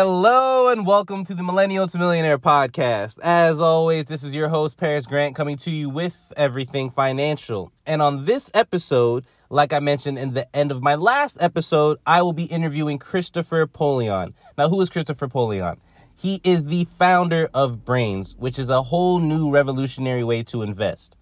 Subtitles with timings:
[0.00, 3.18] Hello and welcome to the Millennial to Millionaire podcast.
[3.20, 7.72] As always, this is your host, Paris Grant, coming to you with everything financial.
[7.84, 12.22] And on this episode, like I mentioned in the end of my last episode, I
[12.22, 14.34] will be interviewing Christopher Polion.
[14.56, 15.78] Now, who is Christopher Polion?
[16.16, 21.16] He is the founder of Brains, which is a whole new revolutionary way to invest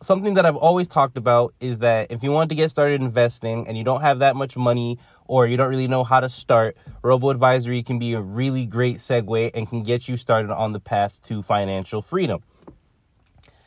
[0.00, 3.66] something that I've always talked about is that if you want to get started investing
[3.66, 6.76] and you don't have that much money or you don't really know how to start,
[7.02, 10.80] Robo Advisory can be a really great segue and can get you started on the
[10.80, 12.42] path to financial freedom.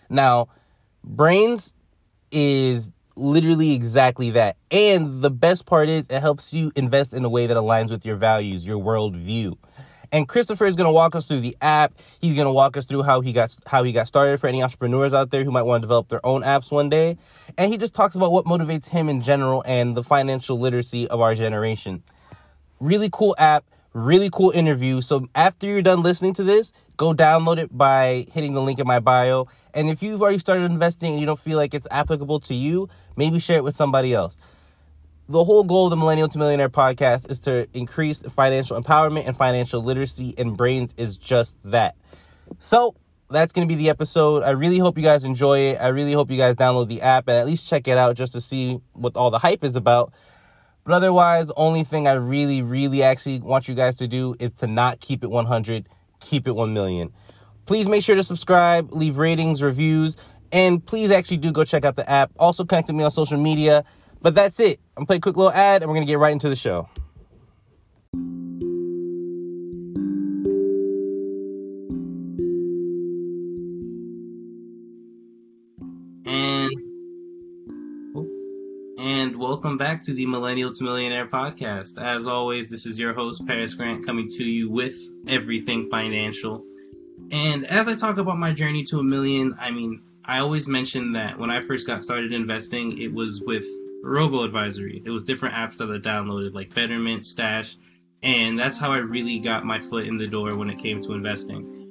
[0.09, 0.47] Now,
[1.03, 1.75] Brains
[2.31, 4.57] is literally exactly that.
[4.71, 8.05] And the best part is it helps you invest in a way that aligns with
[8.05, 9.57] your values, your worldview.
[10.11, 11.93] And Christopher is going to walk us through the app.
[12.19, 14.61] He's going to walk us through how he got how he got started for any
[14.61, 17.17] entrepreneurs out there who might want to develop their own apps one day.
[17.57, 21.21] And he just talks about what motivates him in general and the financial literacy of
[21.21, 22.03] our generation.
[22.81, 24.99] Really cool app, really cool interview.
[24.99, 28.87] So after you're done listening to this, go download it by hitting the link in
[28.87, 29.47] my bio.
[29.73, 32.89] And if you've already started investing and you don't feel like it's applicable to you,
[33.15, 34.39] maybe share it with somebody else
[35.31, 39.35] the whole goal of the Millennial to Millionaire podcast is to increase financial empowerment and
[39.35, 41.95] financial literacy, and Brains is just that.
[42.59, 42.95] So,
[43.29, 44.43] that's going to be the episode.
[44.43, 45.77] I really hope you guys enjoy it.
[45.77, 48.33] I really hope you guys download the app and at least check it out just
[48.33, 50.13] to see what all the hype is about.
[50.83, 54.67] But otherwise, only thing I really, really actually want you guys to do is to
[54.67, 55.87] not keep it 100,
[56.19, 57.13] keep it 1 million.
[57.65, 60.17] Please make sure to subscribe, leave ratings, reviews,
[60.51, 62.31] and please actually do go check out the app.
[62.37, 63.85] Also, connect with me on social media.
[64.21, 64.79] But that's it.
[64.95, 66.87] I'm gonna play a quick little ad and we're gonna get right into the show.
[76.23, 76.69] And
[78.99, 81.99] and welcome back to the Millennial to Millionaire podcast.
[81.99, 84.95] As always, this is your host Paris Grant coming to you with
[85.27, 86.63] everything financial.
[87.31, 91.13] And as I talk about my journey to a million, I mean, I always mention
[91.13, 93.65] that when I first got started investing, it was with
[94.03, 95.01] robo advisory.
[95.05, 97.77] It was different apps that I downloaded, like Betterment, Stash,
[98.23, 101.13] and that's how I really got my foot in the door when it came to
[101.13, 101.89] investing.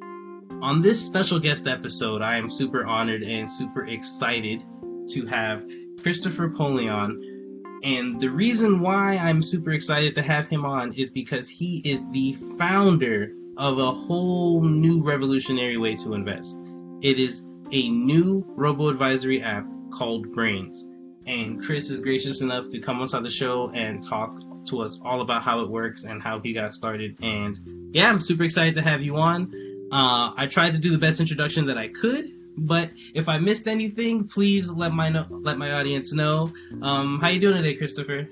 [0.63, 4.63] On this special guest episode, I am super honored and super excited
[5.09, 5.65] to have
[6.03, 7.63] Christopher Polion.
[7.83, 12.01] And the reason why I'm super excited to have him on is because he is
[12.13, 16.63] the founder of a whole new revolutionary way to invest.
[17.01, 20.90] It is a new robo advisory app called Brains
[21.27, 25.21] and Chris is gracious enough to come onto the show and talk to us all
[25.21, 27.19] about how it works and how he got started.
[27.23, 29.53] And yeah, I'm super excited to have you on.
[29.93, 32.27] Uh, I tried to do the best introduction that I could,
[32.57, 36.53] but if I missed anything, please let my know, let my audience know.
[36.83, 38.29] Um, how you doing today, Christopher?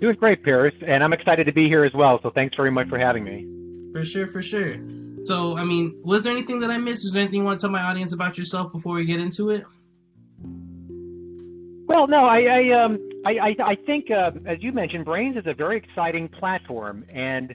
[0.00, 2.20] Doing great, Paris, and I'm excited to be here as well.
[2.22, 3.46] So thanks very much for having me.
[3.92, 4.74] For sure, for sure.
[5.24, 7.04] So, I mean, was there anything that I missed?
[7.04, 9.50] Was there anything you want to tell my audience about yourself before we get into
[9.50, 9.64] it?
[11.88, 15.46] Well, no, I I um I I, I think uh, as you mentioned, Brains is
[15.46, 17.54] a very exciting platform, and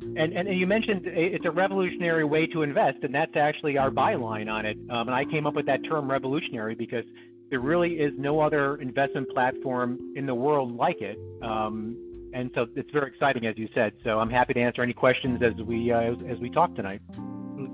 [0.00, 4.50] and and you mentioned it's a revolutionary way to invest, and that's actually our byline
[4.50, 4.78] on it.
[4.88, 7.04] Um, and I came up with that term revolutionary because
[7.50, 11.18] there really is no other investment platform in the world like it.
[11.42, 11.94] Um,
[12.32, 13.92] and so it's very exciting, as you said.
[14.02, 17.02] So I'm happy to answer any questions as we uh, as, as we talk tonight.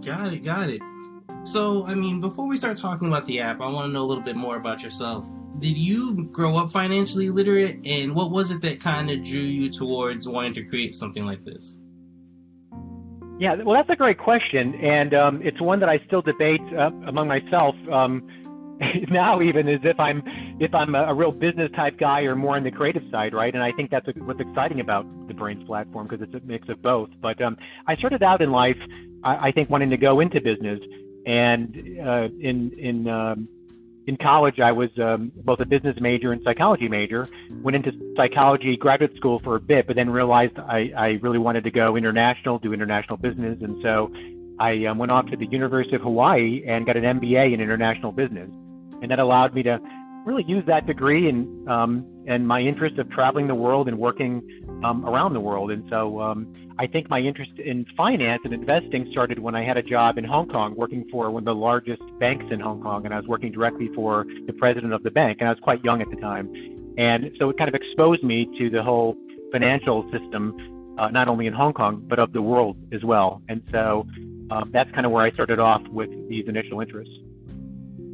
[0.05, 0.83] Got it, got it.
[1.45, 4.09] So, I mean, before we start talking about the app, I want to know a
[4.09, 7.79] little bit more about yourself did you grow up financially literate?
[7.85, 11.45] And what was it that kind of drew you towards wanting to create something like
[11.45, 11.77] this?
[13.39, 16.91] Yeah well that's a great question and um, it's one that i still debate uh,
[17.07, 18.29] among myself um,
[19.11, 20.23] now even as if i'm
[20.61, 23.55] if i'm a, a, real business type guy or more on the creative side right?
[23.55, 26.83] And i think that's what's exciting about the brains platform because it's a mix of
[26.83, 27.09] both.
[27.23, 27.57] But um,
[27.87, 28.77] i started out in life
[29.25, 30.81] I, I, think wanting to go into business
[31.25, 33.49] and uh, in in um,
[34.11, 37.29] in college, I was um, both a business major and psychology major.
[37.63, 41.63] Went into psychology graduate school for a bit, but then realized I, I really wanted
[41.63, 44.13] to go international, do international business, and so
[44.59, 48.11] I um, went off to the University of Hawaii and got an MBA in international
[48.11, 48.51] business,
[49.01, 49.79] and that allowed me to
[50.31, 54.43] really use that degree and um, and my interest of traveling the world and working
[54.85, 55.71] um, around the world.
[55.71, 59.77] And so um, I think my interest in finance and investing started when I had
[59.77, 63.05] a job in Hong Kong working for one of the largest banks in Hong Kong,
[63.05, 65.83] and I was working directly for the president of the bank, and I was quite
[65.83, 66.47] young at the time.
[66.97, 69.17] And so it kind of exposed me to the whole
[69.51, 73.43] financial system, uh, not only in Hong Kong but of the world as well.
[73.49, 74.07] And so
[74.51, 77.15] um, that's kind of where I started off with these initial interests.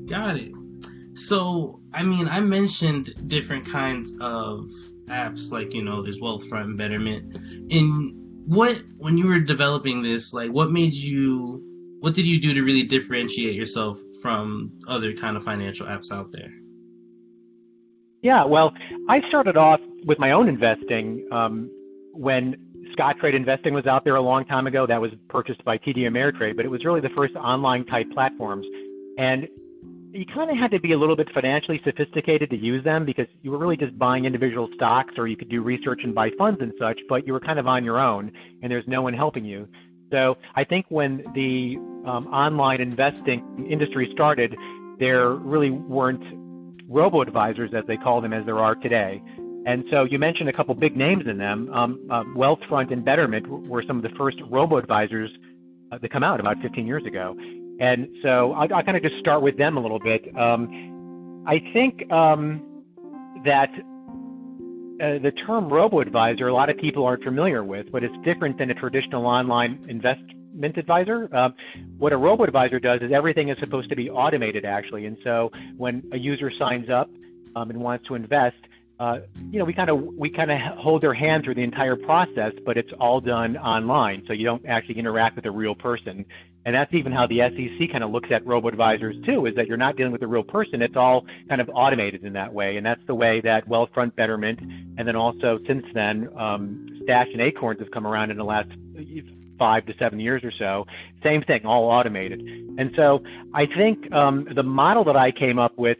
[0.07, 0.56] Got it.
[1.17, 4.71] So, I mean, I mentioned different kinds of
[5.07, 7.39] apps like you know there's Wealthfront and Betterment.
[7.71, 11.63] In what when you were developing this, like what made you,
[12.01, 16.33] what did you do to really differentiate yourself from other kind of financial apps out
[16.33, 16.53] there?
[18.23, 18.73] Yeah, well,
[19.09, 21.71] I started off with my own investing um,
[22.13, 22.57] when
[22.97, 24.87] Scottrade Investing was out there a long time ago.
[24.87, 28.67] That was purchased by TD Ameritrade, but it was really the first online type platforms.
[29.19, 29.49] And
[30.17, 33.27] you kind of had to be a little bit financially sophisticated to use them because
[33.43, 36.61] you were really just buying individual stocks or you could do research and buy funds
[36.61, 38.33] and such, but you were kind of on your own
[38.63, 39.69] and there's no one helping you.
[40.11, 41.77] So I think when the
[42.09, 44.57] um, online investing industry started,
[44.99, 46.23] there really weren't
[46.89, 49.23] robo advisors, as they call them, as there are today.
[49.67, 51.69] And so you mentioned a couple big names in them.
[51.73, 55.31] Um, uh, Wealthfront and Betterment were some of the first robo advisors
[55.91, 57.37] uh, to come out about 15 years ago.
[57.79, 60.37] And so I'll, I'll kind of just start with them a little bit.
[60.37, 62.63] Um, I think um,
[63.45, 63.71] that
[65.01, 68.59] uh, the term robo advisor, a lot of people aren't familiar with, but it's different
[68.59, 71.29] than a traditional online investment advisor.
[71.33, 71.51] Uh,
[71.99, 75.05] what a robo advisor does is everything is supposed to be automated, actually.
[75.05, 77.11] And so when a user signs up
[77.55, 78.57] um, and wants to invest,
[78.99, 79.19] uh,
[79.51, 82.55] you know, we kind of we kind of hold their hand through the entire process,
[82.65, 86.25] but it's all done online, so you don't actually interact with a real person.
[86.67, 89.69] And that's even how the SEC kind of looks at robo advisors too, is that
[89.69, 90.83] you're not dealing with a real person.
[90.83, 94.59] It's all kind of automated in that way, and that's the way that Wealthfront Betterment,
[94.99, 98.69] and then also since then, um, Stash and Acorns have come around in the last
[99.61, 100.89] five to seven years or so.
[101.23, 102.41] Same thing, all automated.
[102.41, 103.23] And so
[103.55, 105.99] I think um, the model that I came up with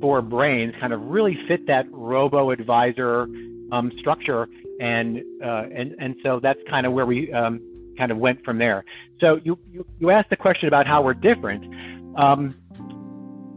[0.00, 3.28] for brains kind of really fit that robo advisor
[3.72, 4.48] um, structure
[4.78, 7.60] and uh, and and so that's kind of where we um,
[7.96, 8.84] kind of went from there.
[9.20, 11.64] So you, you you asked the question about how we're different.
[12.16, 12.54] Um,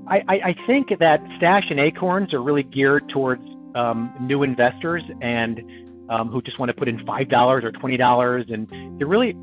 [0.08, 3.44] I, I, I think that Stash and Acorns are really geared towards
[3.76, 5.62] um, new investors and
[6.10, 8.68] um, who just want to put in five dollars or twenty dollars, and
[9.00, 9.34] they're really,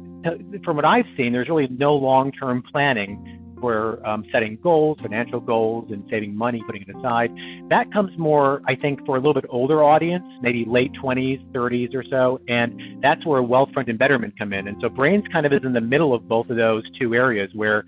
[0.64, 5.90] from what I've seen, there's really no long-term planning we're um, setting goals, financial goals,
[5.90, 7.34] and saving money, putting it aside.
[7.68, 11.94] That comes more, I think, for a little bit older audience, maybe late 20s, 30s
[11.94, 14.68] or so, and that's where Wealthfront and Betterment come in.
[14.68, 17.50] And so Brains kind of is in the middle of both of those two areas
[17.54, 17.84] where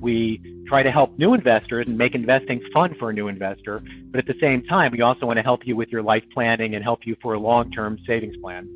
[0.00, 4.18] we try to help new investors and make investing fun for a new investor, but
[4.18, 6.82] at the same time, we also want to help you with your life planning and
[6.82, 8.68] help you for a long-term savings plan.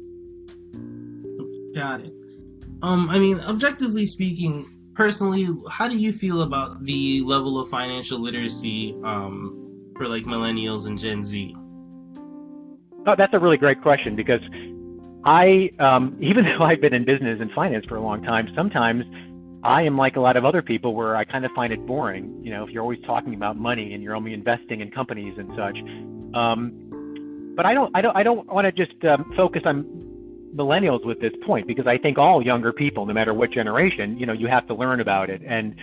[1.74, 2.12] Got it.
[2.82, 8.18] Um, I mean, objectively speaking, personally, how do you feel about the level of financial
[8.18, 11.54] literacy um, for like millennials and Gen Z?
[13.06, 14.40] Oh, that's a really great question because
[15.24, 19.04] I, um, even though I've been in business and finance for a long time, sometimes
[19.62, 22.40] I am like a lot of other people where I kind of find it boring.
[22.42, 25.50] You know, if you're always talking about money and you're only investing in companies and
[25.56, 25.78] such.
[26.34, 30.13] Um, but I don't, I don't, I don't want to just um, focus on
[30.54, 34.26] millennials with this point because I think all younger people, no matter what generation, you
[34.26, 35.42] know, you have to learn about it.
[35.44, 35.74] And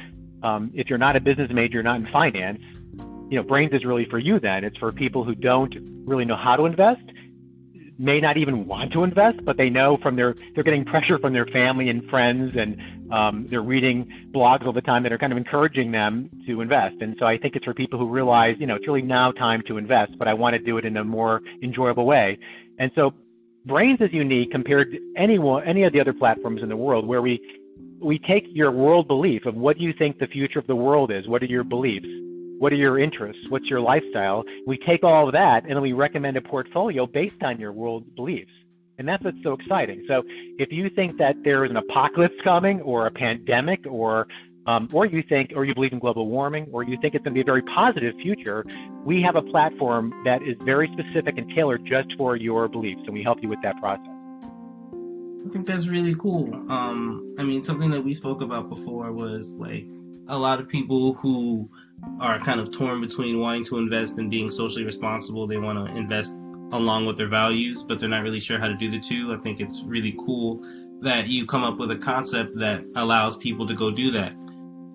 [0.43, 2.61] um, if you're not a business major, not in finance,
[3.29, 4.63] you know, Brains is really for you then.
[4.63, 5.73] It's for people who don't
[6.05, 7.03] really know how to invest,
[7.97, 11.33] may not even want to invest, but they know from their, they're getting pressure from
[11.33, 12.81] their family and friends and
[13.11, 16.95] um, they're reading blogs all the time that are kind of encouraging them to invest.
[17.01, 19.61] And so I think it's for people who realize, you know, it's really now time
[19.67, 22.39] to invest, but I want to do it in a more enjoyable way.
[22.79, 23.13] And so
[23.65, 27.21] Brains is unique compared to anyone, any of the other platforms in the world where
[27.21, 27.39] we,
[27.99, 31.11] we take your world belief of what do you think the future of the world
[31.11, 31.27] is.
[31.27, 32.07] What are your beliefs?
[32.57, 33.49] What are your interests?
[33.49, 34.43] What's your lifestyle?
[34.65, 38.51] We take all of that and we recommend a portfolio based on your world beliefs.
[38.97, 40.05] And that's what's so exciting.
[40.07, 40.23] So
[40.59, 44.27] if you think that there is an apocalypse coming or a pandemic or
[44.65, 47.33] um, or you think, or you believe in global warming, or you think it's going
[47.33, 48.65] to be a very positive future,
[49.03, 53.13] we have a platform that is very specific and tailored just for your beliefs, and
[53.13, 54.07] we help you with that process.
[55.45, 56.53] I think that's really cool.
[56.71, 59.87] Um, I mean, something that we spoke about before was like
[60.27, 61.69] a lot of people who
[62.19, 65.47] are kind of torn between wanting to invest and being socially responsible.
[65.47, 66.33] They want to invest
[66.71, 69.33] along with their values, but they're not really sure how to do the two.
[69.33, 70.63] I think it's really cool
[71.01, 74.33] that you come up with a concept that allows people to go do that.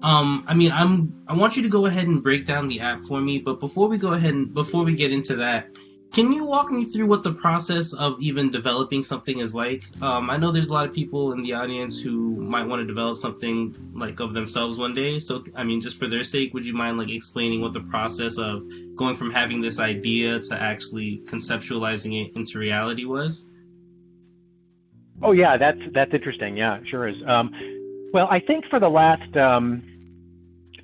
[0.02, 3.00] Um, I mean, I'm I want you to go ahead and break down the app
[3.02, 5.68] for me, but before we go ahead and before we get into that,
[6.12, 9.84] can you walk me through what the process of even developing something is like?
[10.00, 12.86] Um, I know there's a lot of people in the audience who might want to
[12.86, 15.18] develop something like of themselves one day.
[15.18, 18.38] So, I mean, just for their sake, would you mind like explaining what the process
[18.38, 18.62] of
[18.94, 23.48] going from having this idea to actually conceptualizing it into reality was?
[25.22, 26.56] Oh yeah, that's that's interesting.
[26.56, 27.16] Yeah, sure is.
[27.26, 27.50] Um,
[28.12, 29.82] well, I think for the last um,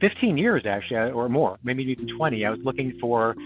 [0.01, 3.37] 15 years, actually, or more, maybe even 20, I was looking for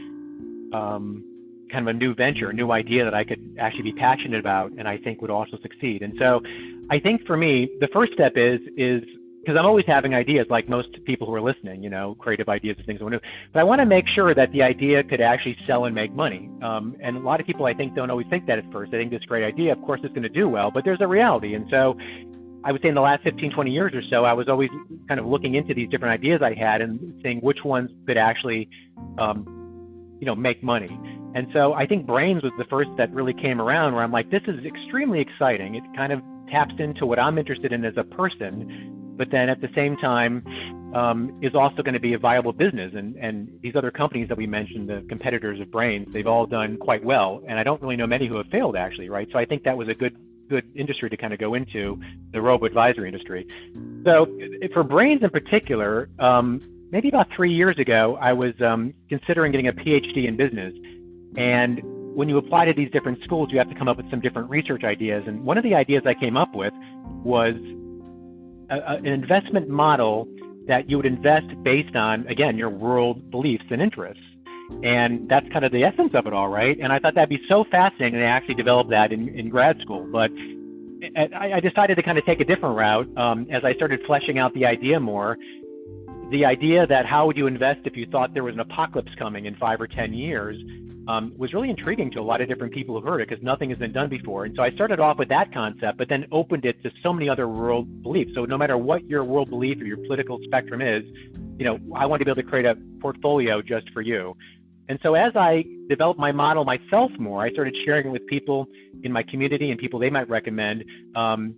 [0.72, 1.24] um,
[1.70, 4.72] kind of a new venture, a new idea that I could actually be passionate about
[4.72, 6.02] and I think would also succeed.
[6.02, 6.42] And so
[6.90, 9.02] I think for me, the first step is is
[9.46, 12.78] because I'm always having ideas like most people who are listening, you know, creative ideas
[12.78, 13.26] and things I want to do.
[13.52, 16.50] But I want to make sure that the idea could actually sell and make money.
[16.62, 18.90] Um, and a lot of people I think don't always think that at first.
[18.90, 21.06] They think this great idea, of course, it's going to do well, but there's a
[21.06, 21.54] reality.
[21.54, 21.96] And so
[22.66, 24.70] I would say in the last 15, 20 years or so, I was always
[25.06, 28.68] kind of looking into these different ideas I had and seeing which ones could actually,
[29.18, 30.88] um, you know, make money.
[31.36, 34.30] And so I think Brains was the first that really came around where I'm like,
[34.30, 35.76] this is extremely exciting.
[35.76, 36.20] It kind of
[36.50, 40.42] taps into what I'm interested in as a person, but then at the same time
[40.92, 42.94] um, is also going to be a viable business.
[42.96, 46.78] And, and these other companies that we mentioned, the competitors of Brains, they've all done
[46.78, 47.44] quite well.
[47.46, 49.28] And I don't really know many who have failed actually, right?
[49.32, 50.16] So I think that was a good
[50.48, 52.00] good industry to kind of go into,
[52.32, 53.46] the robo advisory industry.
[54.04, 54.26] So
[54.72, 56.60] for brains in particular, um,
[56.90, 60.72] maybe about three years ago, I was um, considering getting a PhD in business.
[61.36, 61.82] And
[62.14, 64.48] when you apply to these different schools, you have to come up with some different
[64.48, 65.24] research ideas.
[65.26, 66.72] And one of the ideas I came up with
[67.22, 67.54] was
[68.70, 70.26] a, a, an investment model
[70.66, 74.22] that you would invest based on, again, your world beliefs and interests.
[74.82, 76.78] And that's kind of the essence of it all, right?
[76.80, 78.16] And I thought that'd be so fascinating.
[78.16, 80.06] And I actually developed that in, in grad school.
[80.10, 80.30] But
[81.16, 84.38] I, I decided to kind of take a different route um, as I started fleshing
[84.38, 85.36] out the idea more.
[86.30, 89.46] The idea that how would you invest if you thought there was an apocalypse coming
[89.46, 90.56] in five or 10 years
[91.08, 93.68] um, was really intriguing to a lot of different people who heard it because nothing
[93.68, 94.44] has been done before.
[94.44, 97.28] And so I started off with that concept, but then opened it to so many
[97.28, 98.32] other world beliefs.
[98.34, 101.04] So no matter what your world belief or your political spectrum is,
[101.58, 104.36] you know, I want to be able to create a portfolio just for you.
[104.88, 108.68] And so as I developed my model myself more, I started sharing it with people
[109.02, 110.84] in my community and people they might recommend.
[111.14, 111.56] Um,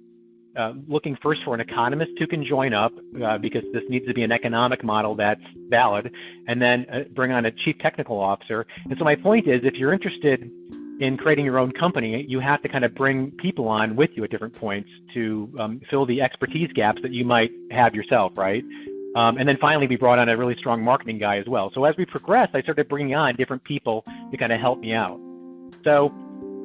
[0.57, 2.93] uh, looking first for an economist who can join up
[3.25, 6.13] uh, because this needs to be an economic model that's valid,
[6.49, 8.67] and then uh, bring on a chief technical officer.
[8.87, 10.51] And so my point is, if you're interested
[11.01, 14.25] in creating your own company, you have to kind of bring people on with you
[14.25, 18.65] at different points to um, fill the expertise gaps that you might have yourself, right?
[19.17, 21.71] Um, and then finally, we brought on a really strong marketing guy as well.
[21.75, 24.93] So as we progressed, I started bringing on different people to kind of help me
[24.93, 25.19] out.
[25.85, 26.13] So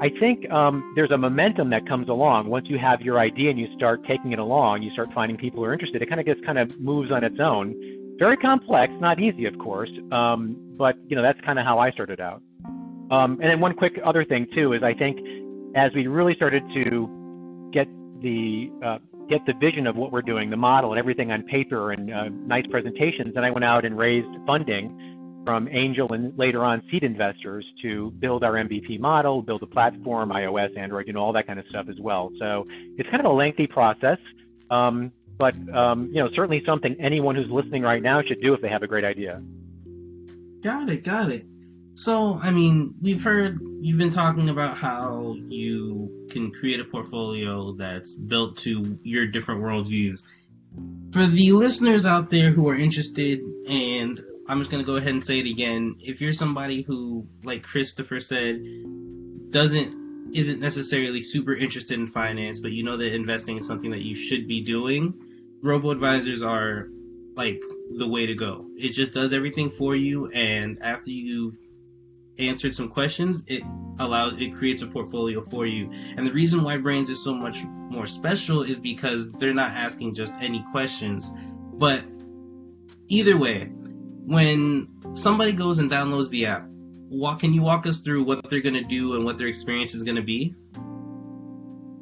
[0.02, 3.60] I think um, there's a momentum that comes along once you have your idea and
[3.60, 4.82] you start taking it along.
[4.84, 6.02] You start finding people who are interested.
[6.02, 7.76] It kind of just kind of moves on its own.
[8.20, 11.92] Very complex, not easy, of course, um, but you know that's kind of how I
[11.92, 12.42] started out.
[13.12, 15.20] Um, and then one quick other thing too is I think
[15.76, 17.88] as we really started to get
[18.22, 19.00] the uh,
[19.34, 22.30] get the vision of what we're doing, the model and everything on paper and uh,
[22.30, 23.36] nice presentations.
[23.36, 28.12] And I went out and raised funding from angel and later on seed investors to
[28.12, 31.68] build our MVP model, build a platform, iOS, Android, you know, all that kind of
[31.68, 32.32] stuff as well.
[32.38, 34.20] So it's kind of a lengthy process,
[34.70, 38.62] um, but um, you know, certainly something anyone who's listening right now should do if
[38.62, 39.42] they have a great idea.
[40.62, 41.46] Got it, got it.
[41.96, 47.74] So, I mean, we've heard you've been talking about how you can create a portfolio
[47.74, 50.22] that's built to your different worldviews.
[51.12, 55.14] For the listeners out there who are interested, and I'm just going to go ahead
[55.14, 58.60] and say it again if you're somebody who, like Christopher said,
[59.52, 64.02] doesn't isn't necessarily super interested in finance, but you know that investing is something that
[64.02, 65.14] you should be doing,
[65.62, 66.88] robo advisors are
[67.36, 67.62] like
[67.98, 68.66] the way to go.
[68.76, 71.54] It just does everything for you, and after you
[72.40, 73.64] answered some questions, it
[74.00, 75.92] allows it creates a portfolio for you.
[76.18, 80.16] And the reason why Brains is so much more special is because they're not asking
[80.16, 81.30] just any questions.
[81.74, 82.04] But
[83.08, 83.70] either way,
[84.26, 86.66] when somebody goes and downloads the app,
[87.10, 89.94] what can you walk us through what they're going to do and what their experience
[89.94, 90.56] is going to be?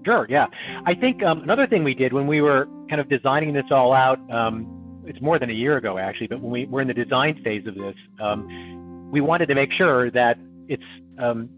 [0.05, 0.25] Sure.
[0.29, 0.47] Yeah,
[0.85, 3.93] I think um, another thing we did when we were kind of designing this all
[3.93, 4.19] out.
[4.31, 7.41] Um, it's more than a year ago actually, but when we were in the design
[7.43, 8.47] phase of this, um,
[9.11, 10.37] we wanted to make sure that
[10.67, 10.83] it's
[11.19, 11.49] um,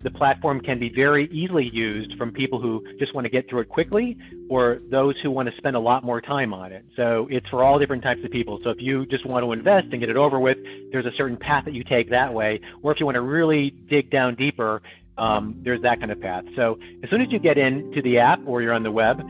[0.00, 3.60] the platform can be very easily used from people who just want to get through
[3.60, 4.16] it quickly
[4.50, 6.84] or those who want to spend a lot more time on it.
[6.96, 8.60] So it's for all different types of people.
[8.62, 10.58] So if you just want to invest and get it over with,
[10.92, 12.60] there's a certain path that you take that way.
[12.82, 14.82] Or if you want to really dig down deeper,
[15.16, 16.44] um, there's that kind of path.
[16.54, 19.20] So as soon as you get into the app or you're on the web,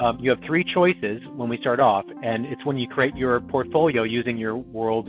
[0.00, 3.38] um, you have three choices when we start off, and it's when you create your
[3.40, 5.08] portfolio using your world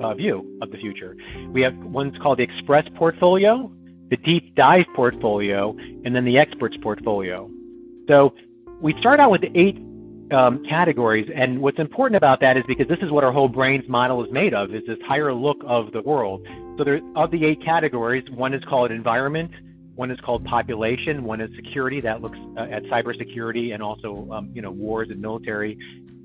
[0.00, 1.16] uh, view of the future.
[1.50, 3.72] We have one's called the Express portfolio,
[4.10, 7.50] the Deep Dive portfolio, and then the Experts portfolio.
[8.08, 8.34] So
[8.80, 9.76] we start out with eight
[10.32, 13.88] um, categories, and what's important about that is because this is what our whole brains
[13.88, 16.46] model is made of, is this higher look of the world.
[16.76, 19.50] So there, of the eight categories, one is called environment,
[19.94, 24.50] one is called population, one is security that looks uh, at cybersecurity and also um,
[24.54, 25.76] you know wars and military,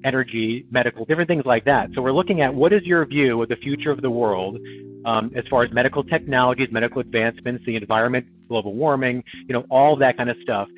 [0.03, 1.89] energy, medical, different things like that.
[1.93, 4.59] So we're looking at what is your view of the future of the world
[5.05, 9.95] um, as far as medical technologies, medical advancements, the environment, global warming, you know, all
[9.97, 10.69] that kind of stuff.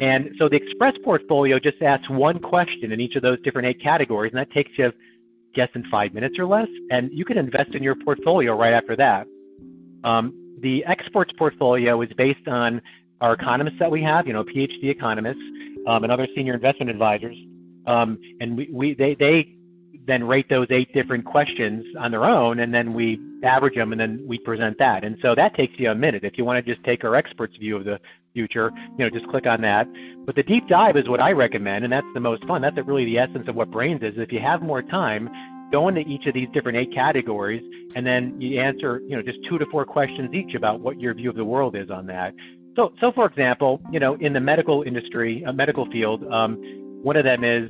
[0.00, 3.80] And so the Express portfolio just asks one question in each of those different eight
[3.80, 4.92] categories, and that takes you,
[5.54, 6.68] guess, in five minutes or less.
[6.90, 9.26] And you can invest in your portfolio right after that.
[10.02, 12.80] Um, the exports portfolio is based on
[13.20, 15.42] our economists that we have, you know, PhD economists
[15.86, 17.36] um, and other senior investment advisors.
[17.86, 19.54] Um, and we, we they, they
[20.06, 24.00] then rate those eight different questions on their own, and then we average them, and
[24.00, 25.04] then we present that.
[25.04, 26.24] And so that takes you a minute.
[26.24, 28.00] If you want to just take our experts' view of the
[28.32, 29.88] future, you know, just click on that.
[30.26, 32.62] But the deep dive is what I recommend, and that's the most fun.
[32.62, 34.14] That's really the essence of what Brains is.
[34.18, 35.30] If you have more time,
[35.70, 37.62] go into each of these different eight categories,
[37.96, 41.14] and then you answer, you know, just two to four questions each about what your
[41.14, 42.34] view of the world is on that.
[42.76, 46.60] So, so for example, you know, in the medical industry, uh, medical field, um,
[47.04, 47.68] one of them is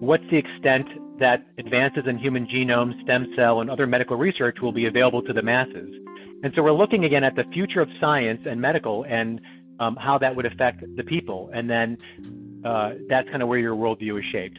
[0.00, 0.86] what's the extent
[1.18, 5.32] that advances in human genome, stem cell, and other medical research will be available to
[5.32, 5.90] the masses.
[6.44, 9.40] And so we're looking again at the future of science and medical and
[9.80, 11.50] um, how that would affect the people.
[11.54, 11.96] And then
[12.64, 14.58] uh, that's kind of where your worldview is shaped.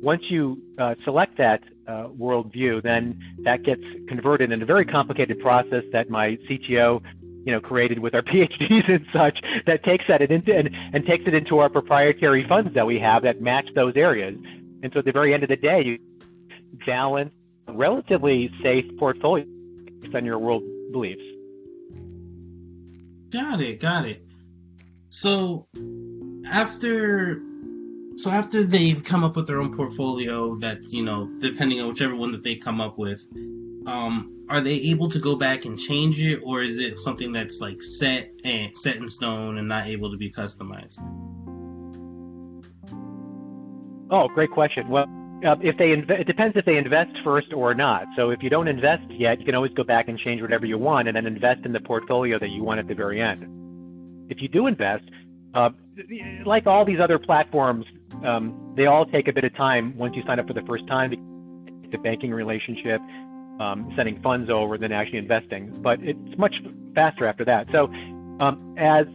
[0.00, 5.40] Once you uh, select that uh, worldview, then that gets converted in a very complicated
[5.40, 7.02] process that my CTO
[7.44, 11.24] you know, created with our PhDs and such that takes that into and, and takes
[11.26, 14.36] it into our proprietary funds that we have that match those areas.
[14.82, 15.98] And so at the very end of the day, you
[16.86, 17.32] balance
[17.66, 19.44] a relatively safe portfolio
[20.00, 21.22] based on your world beliefs.
[23.30, 24.24] Got it, got it.
[25.10, 25.66] So
[26.50, 27.42] after
[28.16, 32.14] so after they've come up with their own portfolio that, you know, depending on whichever
[32.14, 33.26] one that they come up with,
[33.86, 37.60] um, are they able to go back and change it or is it something that's
[37.60, 40.98] like set and set in stone and not able to be customized?
[44.10, 44.88] Oh, great question.
[44.88, 45.06] Well,
[45.46, 48.04] uh, if they inv- it depends if they invest first or not.
[48.16, 50.78] So if you don't invest yet, you can always go back and change whatever you
[50.78, 53.46] want, and then invest in the portfolio that you want at the very end.
[54.30, 55.04] If you do invest,
[55.54, 55.70] uh,
[56.44, 57.86] like all these other platforms,
[58.24, 60.86] um, they all take a bit of time once you sign up for the first
[60.86, 61.10] time,
[61.90, 63.00] the banking relationship,
[63.60, 65.70] um, sending funds over, than actually investing.
[65.82, 66.62] But it's much
[66.94, 67.68] faster after that.
[67.70, 67.84] So
[68.40, 69.06] um, as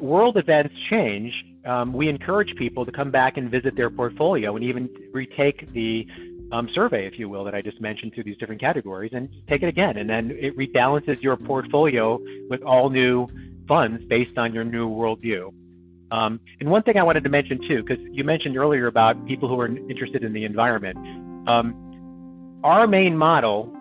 [0.00, 1.32] world events change,
[1.64, 6.06] um, we encourage people to come back and visit their portfolio and even retake the
[6.50, 9.62] um, survey, if you will, that I just mentioned through these different categories and take
[9.62, 9.96] it again.
[9.96, 13.28] And then it rebalances your portfolio with all new
[13.68, 15.54] funds based on your new worldview.
[16.10, 19.48] Um, and one thing I wanted to mention too, because you mentioned earlier about people
[19.48, 20.98] who are interested in the environment.
[21.48, 23.74] Um, our main model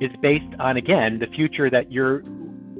[0.00, 2.22] is based on again the future that you're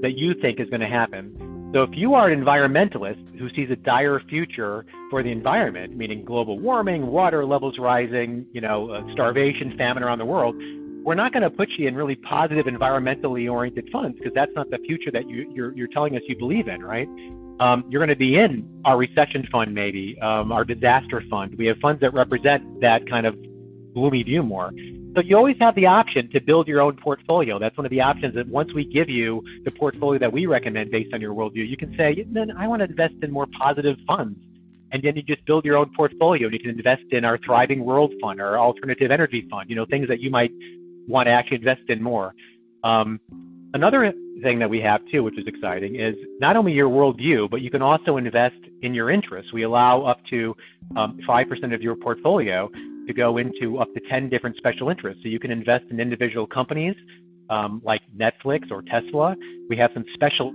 [0.02, 1.70] that you think is going to happen.
[1.74, 6.24] So if you are an environmentalist who sees a dire future for the environment, meaning
[6.24, 10.54] global warming, water levels rising, you know, uh, starvation, famine around the world,
[11.04, 14.70] we're not going to put you in really positive environmentally oriented funds because that's not
[14.70, 17.08] the future that you, are you're, you're telling us you believe in, right?
[17.60, 21.56] Um, you're going to be in our recession fund, maybe um, our disaster fund.
[21.58, 23.36] We have funds that represent that kind of
[23.94, 24.72] gloomy view more.
[25.14, 27.60] So you always have the option to build your own portfolio.
[27.60, 30.90] That's one of the options that once we give you the portfolio that we recommend
[30.90, 33.96] based on your worldview, you can say, then I want to invest in more positive
[34.08, 34.36] funds.
[34.90, 37.84] And then you just build your own portfolio and you can invest in our Thriving
[37.84, 40.50] World Fund or Alternative Energy Fund, you know, things that you might
[41.06, 42.34] want to actually invest in more.
[42.82, 43.20] Um,
[43.72, 47.60] another thing that we have too, which is exciting, is not only your worldview, but
[47.60, 49.52] you can also invest in your interests.
[49.52, 50.56] We allow up to
[50.96, 52.68] um, 5% of your portfolio
[53.06, 55.22] to go into up to 10 different special interests.
[55.22, 56.96] So you can invest in individual companies
[57.50, 59.36] um, like Netflix or Tesla.
[59.68, 60.54] We have some special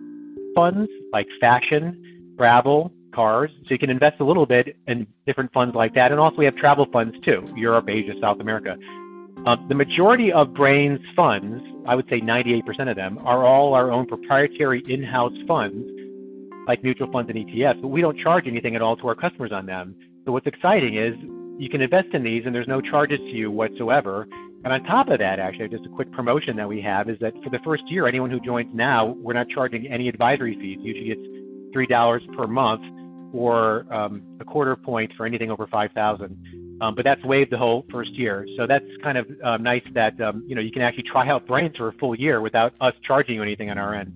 [0.56, 3.52] funds like fashion, travel, cars.
[3.64, 6.12] So you can invest a little bit in different funds like that.
[6.12, 8.78] And also we have travel funds too, Europe, Asia, South America.
[9.46, 13.92] Um, the majority of Brains funds, I would say 98% of them, are all our
[13.92, 15.90] own proprietary in-house funds,
[16.68, 19.52] like mutual funds and ETFs, but we don't charge anything at all to our customers
[19.52, 19.96] on them.
[20.26, 21.16] So what's exciting is
[21.60, 24.28] you can invest in these and there's no charges to you whatsoever.
[24.64, 27.34] And on top of that, actually, just a quick promotion that we have is that
[27.44, 30.80] for the first year, anyone who joins now, we're not charging any advisory fees.
[30.82, 32.82] Usually it's three dollars per month
[33.32, 36.38] or um, a quarter point for anything over five thousand.
[36.82, 38.48] Um, but that's waived the whole first year.
[38.58, 41.46] So that's kind of um, nice that um, you know you can actually try out
[41.46, 44.14] Brains for a full year without us charging you anything on our end.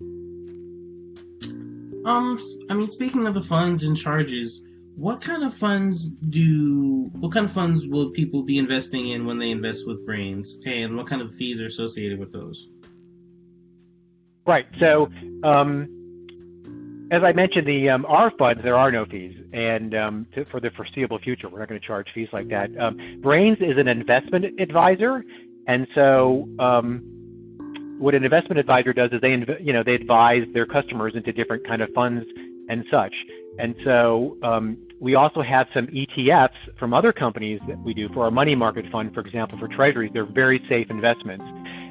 [2.06, 2.38] Um,
[2.70, 7.46] I mean, speaking of the funds and charges, what kind of funds do what kind
[7.46, 11.22] of funds will people be investing in when they invest with brains and what kind
[11.22, 12.68] of fees are associated with those
[14.46, 15.10] right so
[15.44, 15.88] um,
[17.12, 20.60] as i mentioned the um, our funds there are no fees and um, to, for
[20.60, 23.88] the foreseeable future we're not going to charge fees like that um, brains is an
[23.88, 25.24] investment advisor
[25.68, 27.02] and so um,
[28.04, 31.66] what an investment advisor does is they, you know, they advise their customers into different
[31.66, 32.26] kind of funds
[32.68, 33.14] and such.
[33.60, 38.24] And so um, we also have some ETFs from other companies that we do for
[38.24, 40.12] our money market fund, for example, for treasuries.
[40.14, 41.46] They're very safe investments.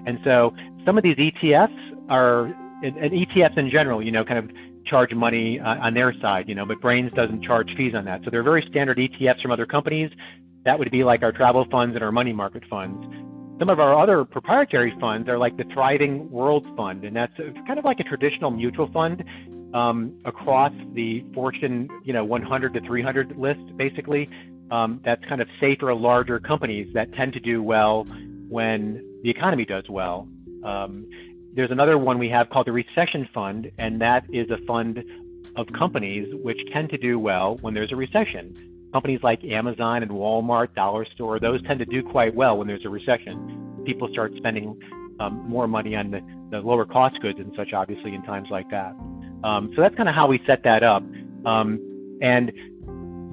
[0.06, 2.46] And so some of these ETFs are,
[2.82, 4.50] and, and ETFs in general, you know, kind of
[4.84, 8.22] charge money uh, on their side, you know, but Brains doesn't charge fees on that.
[8.24, 10.10] So they're very standard ETFs from other companies.
[10.64, 13.06] That would be like our travel funds and our money market funds.
[13.58, 17.78] Some of our other proprietary funds are like the Thriving World Fund, and that's kind
[17.78, 19.22] of like a traditional mutual fund
[19.74, 24.28] um, across the Fortune, you know, 100 to 300 list, basically.
[24.70, 28.04] Um, that's kind of safer, larger companies that tend to do well
[28.48, 30.28] when the economy does well.
[30.64, 31.06] Um,
[31.54, 35.04] there's another one we have called the Recession Fund, and that is a fund
[35.56, 38.54] of companies which tend to do well when there's a recession.
[38.92, 42.84] Companies like Amazon and Walmart, Dollar Store, those tend to do quite well when there's
[42.84, 43.82] a recession.
[43.84, 44.78] People start spending
[45.20, 48.70] um, more money on the, the, lower cost goods and such, obviously, in times like
[48.70, 48.94] that.
[49.44, 51.02] Um, so that's kind of how we set that up.
[51.44, 51.80] Um,
[52.20, 52.52] and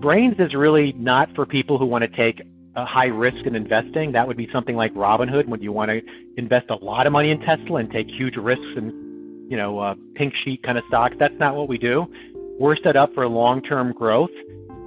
[0.01, 2.41] Brains is really not for people who want to take
[2.75, 4.13] a high risk in investing.
[4.13, 6.01] That would be something like Robinhood when you want to
[6.37, 9.95] invest a lot of money in Tesla and take huge risks and, you know, uh,
[10.15, 11.15] pink sheet kind of stocks.
[11.19, 12.11] That's not what we do.
[12.59, 14.31] We're set up for long term growth.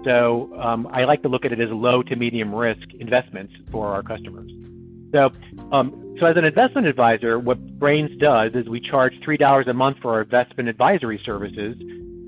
[0.05, 3.89] So um, I like to look at it as low to medium risk investments for
[3.89, 4.51] our customers.
[5.13, 5.31] So,
[5.73, 9.75] um, so as an investment advisor, what Brains does is we charge three dollars a
[9.75, 11.77] month for our investment advisory services,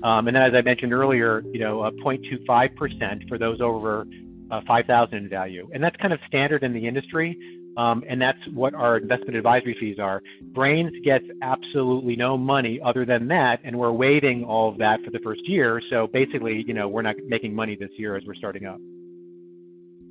[0.03, 4.05] um, and then as I mentioned earlier, you know, 0.25 percent for those over
[4.51, 7.37] uh, 5,000 in value, and that's kind of standard in the industry.
[7.77, 10.23] Um, and that's what our investment advisory fees are.
[10.41, 15.11] Brains gets absolutely no money other than that, and we're waiving all of that for
[15.11, 15.81] the first year.
[15.89, 18.79] So basically, you know, we're not making money this year as we're starting up.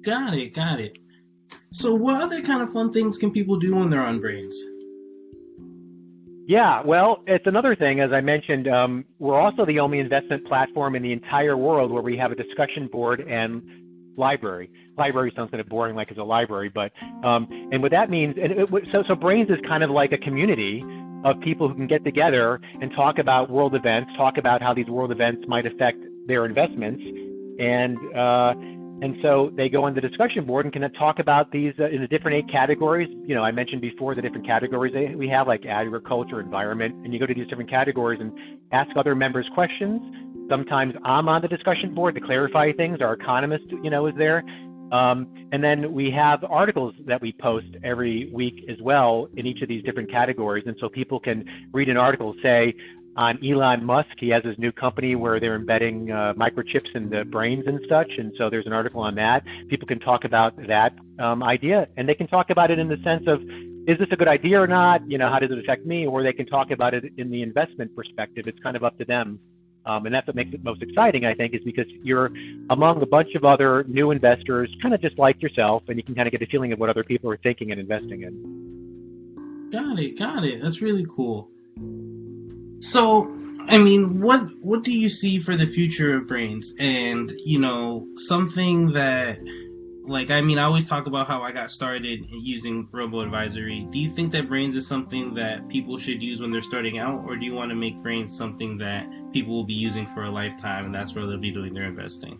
[0.02, 0.98] Got it, got it.
[1.72, 4.56] So, what other kind of fun things can people do when they're on Brains?
[6.46, 8.00] Yeah, well, it's another thing.
[8.00, 12.02] As I mentioned, um, we're also the only investment platform in the entire world where
[12.02, 13.62] we have a discussion board and
[14.16, 14.70] library.
[14.98, 16.92] Library sounds kind of boring, like it's a library, but
[17.24, 20.18] um, and what that means, and it, so so Brains is kind of like a
[20.18, 20.84] community
[21.24, 24.86] of people who can get together and talk about world events, talk about how these
[24.86, 27.02] world events might affect their investments,
[27.58, 28.54] and uh,
[29.02, 32.00] and so they go on the discussion board and can talk about these uh, in
[32.00, 33.08] the different eight categories.
[33.26, 37.12] You know, I mentioned before the different categories they, we have, like agriculture, environment, and
[37.12, 38.32] you go to these different categories and
[38.72, 40.00] ask other members questions.
[40.48, 43.00] Sometimes I'm on the discussion board to clarify things.
[43.00, 44.44] Our economist, you know, is there.
[44.92, 49.62] Um, and then we have articles that we post every week as well in each
[49.62, 50.64] of these different categories.
[50.66, 52.74] And so people can read an article, say,
[53.16, 54.10] on Elon Musk.
[54.18, 58.12] He has his new company where they're embedding uh, microchips in the brains and such.
[58.18, 59.44] And so there's an article on that.
[59.68, 62.98] People can talk about that um, idea, and they can talk about it in the
[63.04, 63.42] sense of,
[63.86, 65.08] is this a good idea or not?
[65.10, 66.06] You know, how does it affect me?
[66.06, 68.48] Or they can talk about it in the investment perspective.
[68.48, 69.38] It's kind of up to them.
[69.86, 72.32] Um, and that's what makes it most exciting, I think, is because you're
[72.70, 76.14] among a bunch of other new investors, kind of just like yourself, and you can
[76.14, 79.68] kind of get a feeling of what other people are thinking and investing in.
[79.70, 80.62] Got it, got it.
[80.62, 81.50] That's really cool.
[82.84, 83.24] So,
[83.66, 86.74] I mean, what what do you see for the future of brains?
[86.78, 89.38] And you know, something that,
[90.06, 93.86] like, I mean, I always talk about how I got started using Robo Advisory.
[93.90, 97.24] Do you think that brains is something that people should use when they're starting out,
[97.24, 100.30] or do you want to make brains something that people will be using for a
[100.30, 102.38] lifetime, and that's where they'll be doing their investing?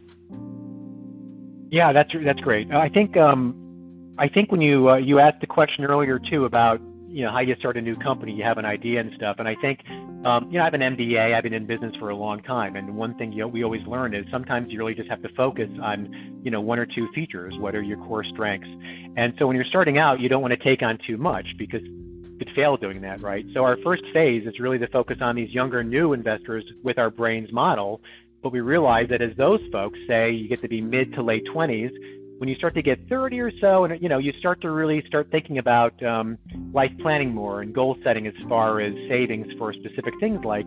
[1.70, 2.70] Yeah, that's that's great.
[2.70, 6.82] I think um, I think when you uh, you asked the question earlier too about
[7.14, 9.48] you know how you start a new company, you have an idea and stuff, and
[9.48, 9.80] I think
[10.24, 11.34] um, you know, I have an MBA.
[11.34, 13.86] I've been in business for a long time, and one thing you know, we always
[13.86, 17.08] learn is sometimes you really just have to focus on, you know, one or two
[17.14, 17.54] features.
[17.58, 18.68] What are your core strengths?
[19.16, 21.82] And so when you're starting out, you don't want to take on too much because
[21.82, 23.44] you could fail doing that, right?
[23.52, 27.10] So our first phase is really to focus on these younger, new investors with our
[27.10, 28.00] brains model.
[28.42, 31.44] But we realize that as those folks say, you get to be mid to late
[31.46, 31.92] 20s,
[32.38, 35.02] when you start to get 30 or so, and you know, you start to really
[35.06, 36.38] start thinking about um,
[36.72, 40.66] life planning more and goal setting as far as savings for specific things like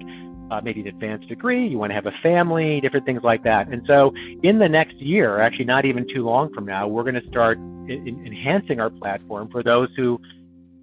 [0.51, 3.67] uh, maybe an advanced degree, you want to have a family, different things like that.
[3.67, 7.21] And so, in the next year, actually, not even too long from now, we're going
[7.21, 10.19] to start in- enhancing our platform for those who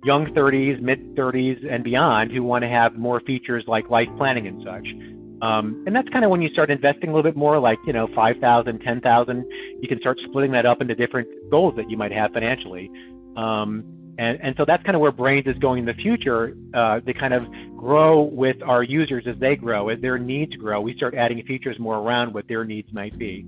[0.05, 4.47] young 30s, mid 30s, and beyond who want to have more features like life planning
[4.47, 4.87] and such.
[5.43, 7.93] Um, and that's kind of when you start investing a little bit more, like you
[7.93, 9.45] know, five thousand, ten thousand.
[9.81, 12.91] You can start splitting that up into different goals that you might have financially.
[13.37, 13.85] Um,
[14.17, 16.57] and, and so that's kind of where Brains is going in the future.
[16.73, 20.81] Uh, to kind of grow with our users as they grow, as their needs grow.
[20.81, 23.45] We start adding features more around what their needs might be.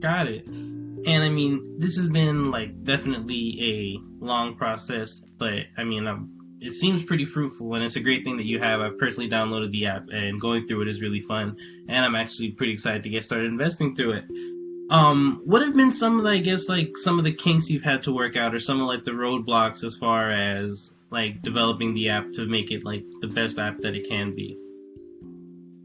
[0.00, 0.46] Got it.
[0.48, 6.37] And I mean, this has been like definitely a long process, but I mean, I'm
[6.60, 8.80] it seems pretty fruitful, and it's a great thing that you have.
[8.80, 11.56] I've personally downloaded the app, and going through it is really fun,
[11.88, 14.24] and I'm actually pretty excited to get started investing through it.
[14.90, 17.84] Um, what have been some of the, I guess, like some of the kinks you've
[17.84, 21.94] had to work out, or some of like the roadblocks as far as like developing
[21.94, 24.58] the app to make it like the best app that it can be?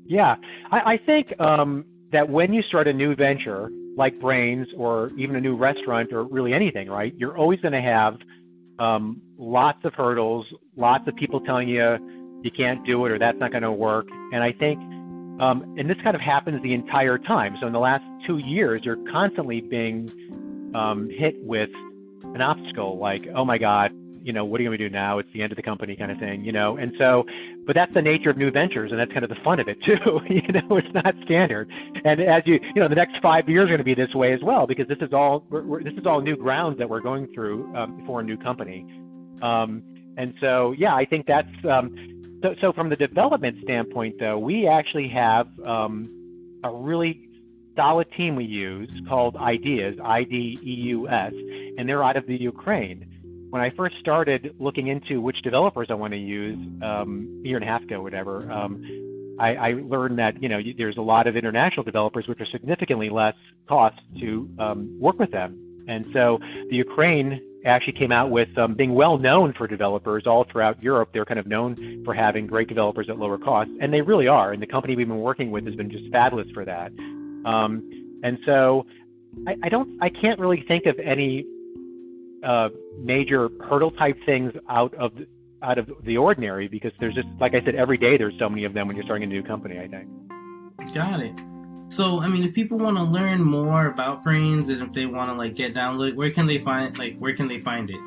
[0.05, 0.35] Yeah,
[0.71, 5.35] I, I think um, that when you start a new venture like Brains or even
[5.35, 7.13] a new restaurant or really anything, right?
[7.17, 8.17] You're always going to have
[8.79, 11.97] um, lots of hurdles, lots of people telling you
[12.43, 14.07] you can't do it or that's not going to work.
[14.33, 14.79] And I think,
[15.41, 17.57] um, and this kind of happens the entire time.
[17.59, 20.09] So in the last two years, you're constantly being
[20.75, 21.69] um, hit with
[22.23, 23.91] an obstacle like, oh my God,
[24.23, 25.17] you know, what are you going to do now?
[25.19, 26.77] It's the end of the company kind of thing, you know?
[26.77, 27.25] And so,
[27.65, 29.81] but that's the nature of new ventures and that's kind of the fun of it
[29.83, 30.21] too.
[30.29, 31.69] you know, it's not standard.
[32.05, 34.31] And as you, you know, the next five years are going to be this way
[34.31, 37.01] as well, because this is all, we're, we're, this is all new grounds that we're
[37.01, 38.85] going through um, for a new company.
[39.41, 39.83] Um,
[40.17, 41.95] and so, yeah, I think that's, um,
[42.41, 46.05] so, so from the development standpoint though, we actually have um,
[46.63, 47.29] a really
[47.75, 51.33] solid team we use called Ideus, I D E U S,
[51.77, 53.12] and they're out of the Ukraine
[53.53, 57.57] when I first started looking into which developers I want to use um, a year
[57.57, 58.83] and a half ago, whatever, um,
[59.37, 63.11] I, I, learned that you know there's a lot of international developers which are significantly
[63.11, 63.35] less
[63.69, 66.39] cost to um, work with them, and so
[66.71, 71.09] the Ukraine actually came out with um, being well known for developers all throughout Europe.
[71.13, 74.51] They're kind of known for having great developers at lower cost, and they really are.
[74.51, 76.91] And the company we've been working with has been just fabulous for that.
[77.45, 78.87] Um, and so
[79.45, 81.45] I, I don't, I can't really think of any
[82.43, 85.13] uh, major hurdle type things out of
[85.61, 88.65] out of the ordinary because there's just like I said every day there's so many
[88.65, 89.79] of them when you're starting a new company.
[89.79, 90.09] I think.
[90.93, 91.33] Got it.
[91.89, 95.29] So I mean, if people want to learn more about brains and if they want
[95.29, 97.99] to like get downloaded, where can they find like where can they find it?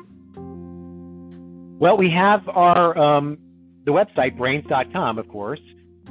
[1.79, 3.37] Well, we have our um,
[3.85, 5.61] the website brains.com, of course.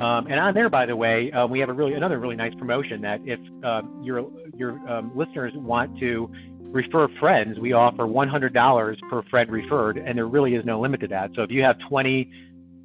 [0.00, 2.54] Um, and on there, by the way, uh, we have a really another really nice
[2.54, 6.30] promotion that if uh, your your um, listeners want to
[6.68, 11.08] refer friends, we offer $100 per friend referred, and there really is no limit to
[11.08, 11.30] that.
[11.34, 12.30] So if you have 20,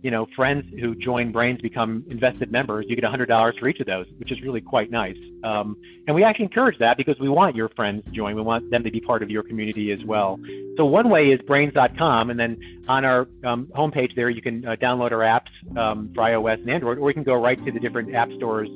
[0.02, 3.86] you know, friends who join Brains become invested members, you get $100 for each of
[3.86, 5.18] those, which is really quite nice.
[5.44, 8.36] Um, and we actually encourage that because we want your friends to join.
[8.36, 10.40] We want them to be part of your community as well.
[10.78, 14.76] So one way is brains.com, and then on our um, homepage there, you can uh,
[14.76, 17.80] download our apps um, for iOS and Android, or you can go right to the
[17.80, 18.70] different app stores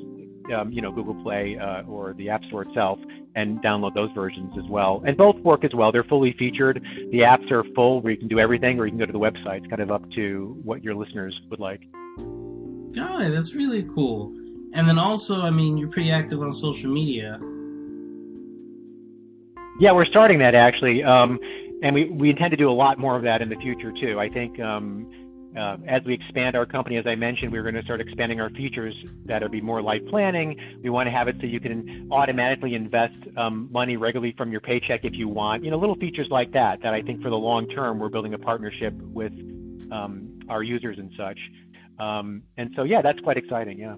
[0.52, 2.98] um, you know, Google Play uh, or the App Store itself
[3.34, 5.02] and download those versions as well.
[5.06, 5.92] And both work as well.
[5.92, 6.82] They're fully featured.
[7.10, 9.18] The apps are full where you can do everything, or you can go to the
[9.18, 9.58] website.
[9.58, 11.82] It's kind of up to what your listeners would like.
[12.92, 13.32] Got it.
[13.32, 14.34] That's really cool.
[14.72, 17.38] And then also, I mean, you're pretty active on social media.
[19.78, 21.38] Yeah, we're starting that actually, um,
[21.82, 24.18] and we we intend to do a lot more of that in the future too.
[24.18, 24.58] I think.
[24.58, 25.10] Um,
[25.56, 28.50] uh, as we expand our company, as I mentioned, we're going to start expanding our
[28.50, 30.58] features that'll be more life planning.
[30.82, 34.60] We want to have it so you can automatically invest um, money regularly from your
[34.60, 35.64] paycheck if you want.
[35.64, 36.82] You know, little features like that.
[36.82, 39.32] That I think for the long term, we're building a partnership with
[39.90, 41.38] um, our users and such.
[41.98, 43.78] Um, and so, yeah, that's quite exciting.
[43.78, 43.96] Yeah.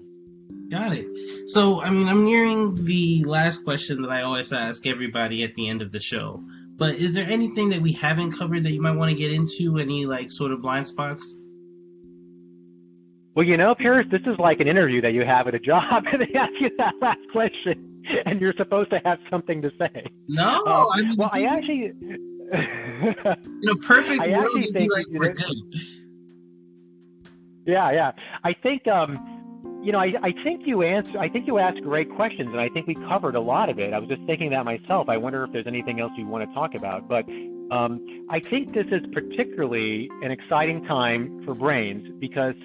[0.69, 1.49] Got it.
[1.49, 5.67] So, I mean, I'm nearing the last question that I always ask everybody at the
[5.67, 6.43] end of the show.
[6.75, 9.77] But is there anything that we haven't covered that you might want to get into?
[9.79, 11.38] Any like sort of blind spots?
[13.39, 16.03] Well, you know, Paris, this is like an interview that you have at a job,
[16.11, 20.07] and they ask you that last question, and you're supposed to have something to say.
[20.27, 22.17] No, uh, I mean, well, I actually, in
[22.51, 25.55] a perfect I world, actually think like we're good.
[27.65, 28.11] Yeah, yeah.
[28.43, 31.17] I think, um, you know, I, I think you answer.
[31.17, 33.93] I think you asked great questions, and I think we covered a lot of it.
[33.93, 35.07] I was just thinking that myself.
[35.07, 37.23] I wonder if there's anything else you want to talk about, but.
[37.71, 42.55] Um, I think this is particularly an exciting time for brains because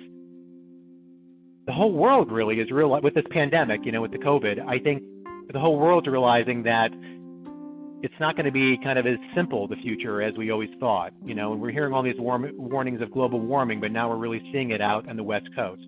[1.66, 4.66] the whole world really is real with this pandemic, you know, with the COVID.
[4.66, 5.03] I think
[5.53, 6.92] the whole world's realizing that
[8.03, 11.12] it's not going to be kind of as simple the future as we always thought.
[11.24, 14.16] You know, and we're hearing all these warm, warnings of global warming, but now we're
[14.16, 15.85] really seeing it out on the West Coast.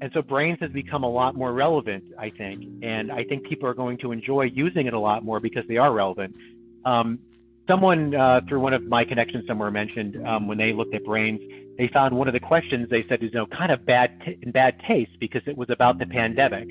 [0.00, 3.68] And so brains has become a lot more relevant, I think, and I think people
[3.68, 6.36] are going to enjoy using it a lot more because they are relevant.
[6.84, 7.18] Um,
[7.66, 11.40] someone uh, through one of my connections somewhere mentioned um, when they looked at Brains,
[11.78, 14.36] they found one of the questions they said is you know kind of bad t-
[14.42, 16.68] in bad taste because it was about the pandemic.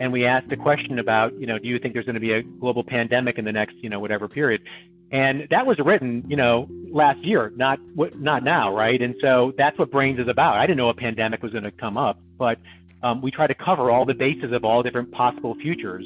[0.00, 2.32] And we asked a question about you know do you think there's going to be
[2.32, 4.62] a global pandemic in the next you know whatever period?
[5.10, 9.00] And that was written you know last year not not now right?
[9.00, 10.58] And so that's what brains is about.
[10.58, 12.58] I didn't know a pandemic was going to come up but
[13.02, 16.04] um, we try to cover all the bases of all different possible futures.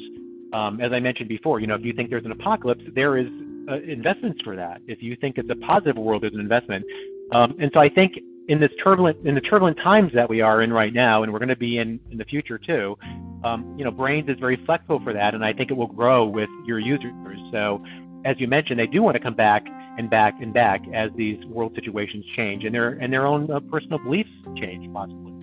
[0.53, 3.27] Um, as i mentioned before you know if you think there's an apocalypse there is
[3.69, 4.81] uh, investments for that.
[4.87, 6.85] If you think it's a positive world there's an investment.
[7.33, 10.61] Um, and so i think in this turbulent in the turbulent times that we are
[10.61, 12.97] in right now, and we're going to be in in the future too.
[13.43, 16.25] Um, you know, Brains is very flexible for that, and I think it will grow
[16.25, 17.13] with your users.
[17.51, 17.83] So,
[18.25, 19.65] as you mentioned, they do want to come back
[19.97, 23.59] and back and back as these world situations change and their and their own uh,
[23.59, 25.36] personal beliefs change possibly.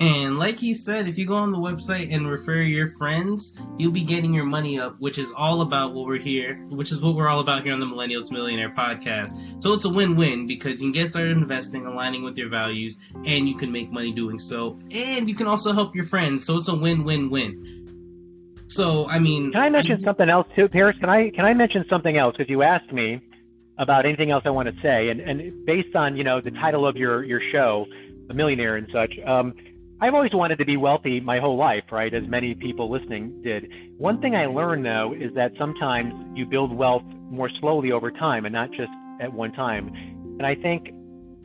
[0.00, 3.92] And like he said, if you go on the website and refer your friends, you'll
[3.92, 7.16] be getting your money up, which is all about what we're here, which is what
[7.16, 9.62] we're all about here on the Millennials Millionaire podcast.
[9.62, 13.48] So it's a win-win because you can get started investing, aligning with your values, and
[13.48, 14.78] you can make money doing so.
[14.92, 16.44] And you can also help your friends.
[16.46, 17.78] So it's a win-win-win.
[18.68, 20.96] So I mean, can I mention something else too, Paris?
[21.00, 22.36] Can I can I mention something else?
[22.36, 23.20] Because you asked me
[23.78, 26.86] about anything else I want to say, and and based on you know the title
[26.86, 27.86] of your your show,
[28.28, 29.14] a millionaire and such.
[29.24, 29.54] Um,
[30.00, 32.12] I've always wanted to be wealthy my whole life, right?
[32.14, 33.68] As many people listening did.
[33.96, 38.44] One thing I learned though is that sometimes you build wealth more slowly over time
[38.44, 39.88] and not just at one time.
[40.38, 40.90] And I think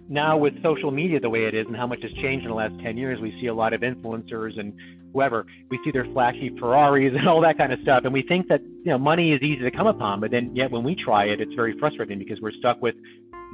[0.08, 2.56] now with social media the way it is and how much has changed in the
[2.56, 4.72] last 10 years, we see a lot of influencers and
[5.14, 8.04] whoever, we see their flashy Ferraris and all that kind of stuff.
[8.04, 10.70] And we think that, you know, money is easy to come upon, but then yet
[10.70, 12.94] when we try it, it's very frustrating because we're stuck with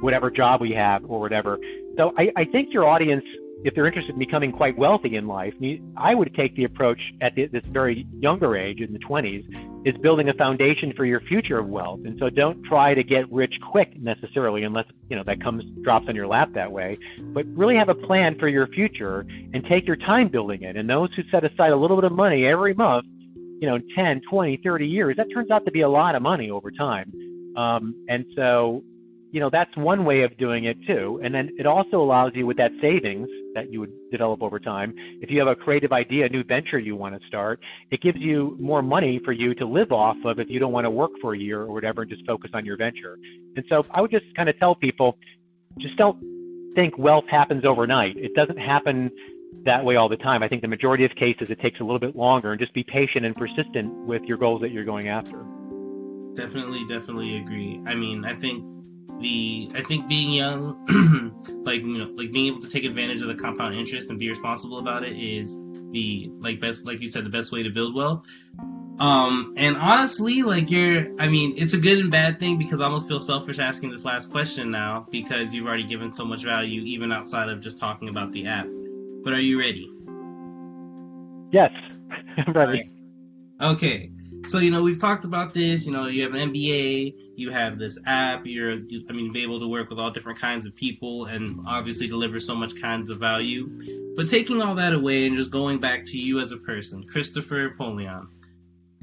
[0.02, 1.58] whatever job we have or whatever.
[1.96, 3.24] So I, I think your audience
[3.64, 5.54] if they're interested in becoming quite wealthy in life,
[5.96, 9.96] I would take the approach at the, this very younger age, in the 20s, is
[9.98, 12.00] building a foundation for your future of wealth.
[12.04, 16.08] And so don't try to get rich quick necessarily, unless you know that comes drops
[16.08, 16.98] on your lap that way.
[17.20, 20.76] But really have a plan for your future and take your time building it.
[20.76, 23.06] And those who set aside a little bit of money every month,
[23.60, 26.50] you know, 10, 20, 30 years, that turns out to be a lot of money
[26.50, 27.12] over time.
[27.56, 28.84] Um, and so
[29.32, 31.20] you know, that's one way of doing it too.
[31.22, 34.94] And then it also allows you with that savings that you would develop over time.
[35.20, 37.60] If you have a creative idea, a new venture you want to start,
[37.90, 40.84] it gives you more money for you to live off of if you don't want
[40.84, 43.18] to work for a year or whatever and just focus on your venture.
[43.56, 45.18] And so I would just kind of tell people,
[45.78, 46.18] just don't
[46.74, 48.16] think wealth happens overnight.
[48.16, 49.10] It doesn't happen
[49.64, 50.42] that way all the time.
[50.42, 52.84] I think the majority of cases it takes a little bit longer and just be
[52.84, 55.44] patient and persistent with your goals that you're going after.
[56.34, 57.80] Definitely, definitely agree.
[57.86, 58.64] I mean, I think
[59.20, 63.28] the I think being young, like you know, like being able to take advantage of
[63.28, 65.58] the compound interest and be responsible about it is
[65.92, 68.24] the like best, like you said, the best way to build wealth.
[69.00, 72.84] Um, and honestly, like you're, I mean, it's a good and bad thing because I
[72.84, 76.82] almost feel selfish asking this last question now because you've already given so much value
[76.82, 78.66] even outside of just talking about the app.
[79.24, 79.90] But are you ready?
[81.50, 81.72] Yes,
[82.36, 82.90] I'm ready.
[83.60, 84.10] Okay.
[84.46, 87.78] So, you know, we've talked about this, you know, you have an MBA, you have
[87.78, 91.26] this app, you're, I mean, be able to work with all different kinds of people
[91.26, 94.14] and obviously deliver so much kinds of value.
[94.16, 97.70] But taking all that away and just going back to you as a person, Christopher
[97.78, 98.28] Polion,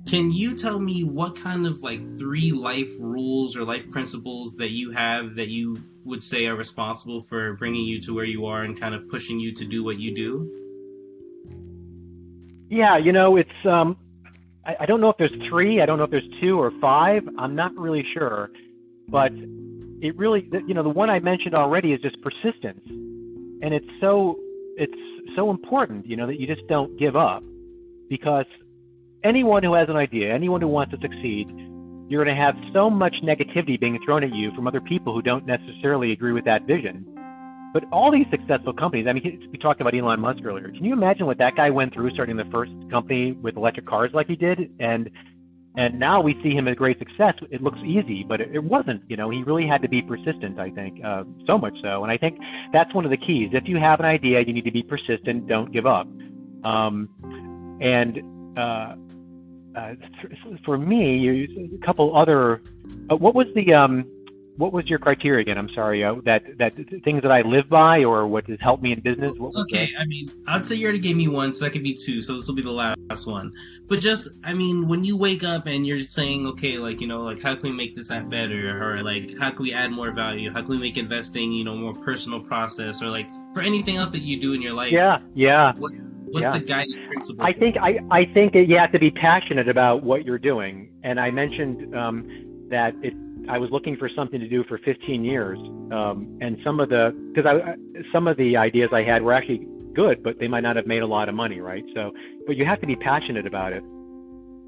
[0.07, 4.71] can you tell me what kind of like three life rules or life principles that
[4.71, 8.61] you have that you would say are responsible for bringing you to where you are
[8.61, 10.63] and kind of pushing you to do what you do?
[12.69, 13.97] Yeah, you know, it's um,
[14.67, 15.81] I, I don't know if there's three.
[15.81, 17.27] I don't know if there's two or five.
[17.39, 18.51] I'm not really sure,
[19.07, 19.31] but
[20.01, 24.37] it really, you know, the one I mentioned already is just persistence, and it's so
[24.75, 24.93] it's
[25.35, 27.43] so important, you know, that you just don't give up,
[28.09, 28.45] because
[29.23, 31.49] anyone who has an idea, anyone who wants to succeed,
[32.09, 35.21] you're going to have so much negativity being thrown at you from other people who
[35.21, 37.05] don't necessarily agree with that vision.
[37.77, 40.67] But all these successful companies, I mean, we talked about Elon Musk earlier.
[40.69, 44.09] Can you imagine what that guy went through starting the first company with electric cars
[44.15, 44.71] like he did?
[44.79, 45.11] And
[45.75, 47.35] and now we see him as a great success.
[47.51, 49.03] It looks easy, but it, it wasn't.
[49.07, 50.57] You know, he really had to be persistent.
[50.57, 52.39] I think uh, so much so, and I think
[52.73, 53.51] that's one of the keys.
[53.53, 55.45] If you have an idea, you need to be persistent.
[55.45, 56.07] Don't give up.
[56.63, 57.07] Um,
[57.79, 58.95] and uh,
[59.75, 59.93] uh,
[60.65, 62.63] for me, a couple other.
[63.11, 64.03] Uh, what was the um,
[64.57, 65.57] what was your criteria again?
[65.57, 66.03] I'm sorry.
[66.03, 69.37] Uh, that that things that I live by, or what has helped me in business.
[69.39, 72.21] okay, I mean, I'd say you already gave me one, so that could be two.
[72.21, 73.53] So this will be the last one.
[73.87, 77.21] But just, I mean, when you wake up and you're saying, okay, like you know,
[77.21, 80.11] like how can we make this app better, or like how can we add more
[80.11, 80.51] value?
[80.51, 84.09] How can we make investing, you know, more personal process, or like for anything else
[84.09, 84.91] that you do in your life?
[84.91, 85.73] Yeah, yeah.
[85.77, 85.91] What,
[86.31, 86.57] what's yeah.
[86.57, 87.45] the guiding principle?
[87.45, 90.89] I think I I think that you have to be passionate about what you're doing,
[91.03, 93.13] and I mentioned um, that it
[93.49, 95.57] I was looking for something to do for 15 years,
[95.91, 97.75] um, and some of the because I
[98.11, 101.01] some of the ideas I had were actually good, but they might not have made
[101.01, 101.83] a lot of money, right?
[101.95, 102.13] So,
[102.45, 103.83] but you have to be passionate about it.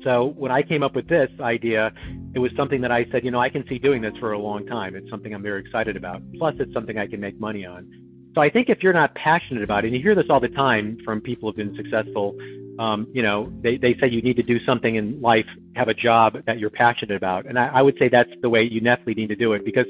[0.04, 1.92] So when I came up with this idea,
[2.34, 4.40] it was something that I said, you know, I can see doing this for a
[4.40, 4.96] long time.
[4.96, 6.22] It's something I'm very excited about.
[6.38, 7.88] Plus, it's something I can make money on.
[8.36, 10.50] So I think if you're not passionate about it, and you hear this all the
[10.50, 12.36] time from people who've been successful,
[12.80, 15.94] um, you know, they, they say you need to do something in life, have a
[15.94, 17.46] job that you're passionate about.
[17.46, 19.86] And I, I would say that's the way you definitely need to do it because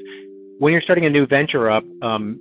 [0.58, 2.40] when you're starting a new venture up, um,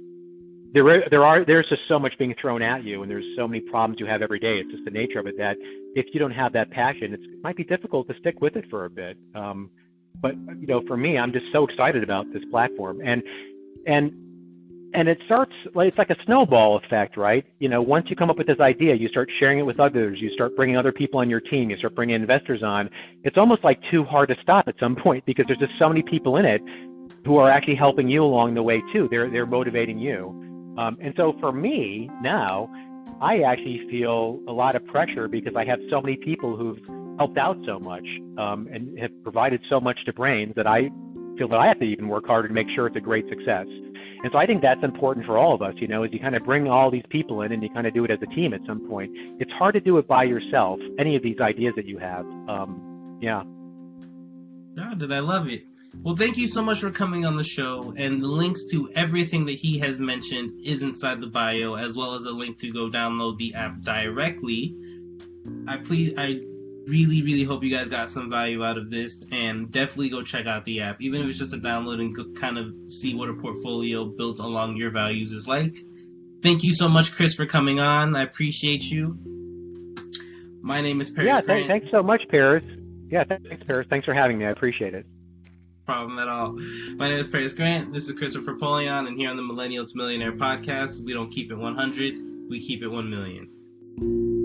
[0.74, 3.60] there there are there's just so much being thrown at you, and there's so many
[3.60, 4.60] problems you have every day.
[4.60, 5.58] It's just the nature of it that
[5.96, 8.86] if you don't have that passion, it might be difficult to stick with it for
[8.86, 9.18] a bit.
[9.34, 9.72] Um,
[10.22, 13.24] but you know, for me, I'm just so excited about this platform, and
[13.88, 14.14] and
[14.94, 17.46] and it starts like it's like a snowball effect, right?
[17.60, 20.20] You know, once you come up with this idea, you start sharing it with others,
[20.20, 22.90] you start bringing other people on your team, you start bringing investors on.
[23.24, 26.02] It's almost like too hard to stop at some point because there's just so many
[26.02, 26.62] people in it
[27.26, 29.08] who are actually helping you along the way too.
[29.10, 30.30] They're they're motivating you.
[30.78, 32.70] Um, and so for me now,
[33.22, 36.80] I actually feel a lot of pressure because I have so many people who've
[37.18, 38.06] helped out so much
[38.38, 40.90] um, and have provided so much to Brains that I
[41.38, 43.68] feel that I have to even work harder to make sure it's a great success.
[44.22, 46.36] And so I think that's important for all of us, you know, is you kind
[46.36, 48.54] of bring all these people in and you kind of do it as a team
[48.54, 49.12] at some point.
[49.40, 52.26] It's hard to do it by yourself, any of these ideas that you have.
[52.26, 53.44] Um, yeah.
[54.76, 55.64] God, did I love it.
[56.02, 59.46] Well, thank you so much for coming on the show, and the links to everything
[59.46, 62.90] that he has mentioned is inside the bio, as well as a link to go
[62.90, 64.76] download the app directly.
[65.68, 66.42] I please, I
[66.90, 70.46] really, really hope you guys got some value out of this, and definitely go check
[70.46, 73.34] out the app, even if it's just a download and kind of see what a
[73.34, 75.76] portfolio built along your values is like.
[76.42, 78.16] Thank you so much, Chris, for coming on.
[78.16, 79.18] I appreciate you.
[80.62, 81.28] My name is Perry.
[81.28, 82.64] Yeah, th- thanks so much, Paris.
[83.10, 83.88] Yeah, thanks, Paris.
[83.90, 84.46] Thanks for having me.
[84.46, 85.06] I appreciate it
[85.90, 86.52] problem at all.
[86.98, 87.92] My name is Paris Grant.
[87.92, 91.52] This is Christopher Polion, and here on the Millennial to Millionaire podcast, we don't keep
[91.52, 94.39] it 100, we keep it 1 million.